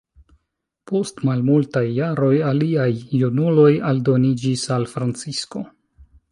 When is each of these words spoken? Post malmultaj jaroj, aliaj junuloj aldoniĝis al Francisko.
Post 0.91 1.19
malmultaj 1.29 1.83
jaroj, 1.97 2.31
aliaj 2.53 2.89
junuloj 3.21 3.69
aldoniĝis 3.93 4.67
al 4.79 4.91
Francisko. 4.99 5.67